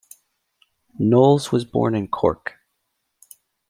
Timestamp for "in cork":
1.93-2.55